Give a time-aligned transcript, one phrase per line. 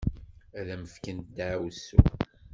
[0.59, 1.99] Ad am-fkent ddeɛwessu.